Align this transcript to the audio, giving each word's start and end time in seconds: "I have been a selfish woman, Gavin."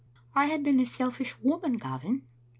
"I 0.41 0.47
have 0.47 0.63
been 0.63 0.79
a 0.79 0.85
selfish 0.87 1.37
woman, 1.41 1.77
Gavin." 1.77 2.23